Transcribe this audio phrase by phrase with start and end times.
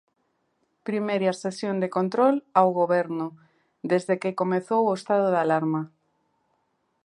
[0.87, 3.27] Primeira sesión de control ao Goberno
[3.91, 5.81] desde que comezou o estado de alarma.